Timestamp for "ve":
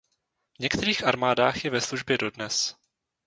1.71-1.81